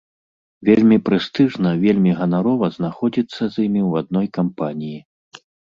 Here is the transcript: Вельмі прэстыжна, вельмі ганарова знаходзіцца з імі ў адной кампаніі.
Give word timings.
Вельмі 0.69 0.97
прэстыжна, 1.09 1.75
вельмі 1.85 2.11
ганарова 2.23 2.73
знаходзіцца 2.79 3.39
з 3.39 3.53
імі 3.65 3.81
ў 3.89 4.07
адной 4.07 4.27
кампаніі. 4.41 4.99